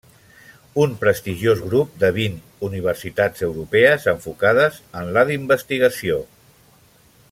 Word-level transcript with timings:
Un 0.83 0.93
prestigiós 1.01 1.61
grup 1.65 1.91
de 2.03 2.09
vint 2.15 2.39
universitats 2.69 3.45
europees 3.49 4.09
enfocades 4.17 4.83
en 5.03 5.13
la 5.19 5.29
d'investigació. 5.31 6.23